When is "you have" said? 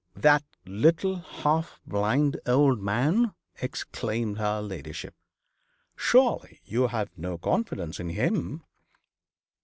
6.65-7.15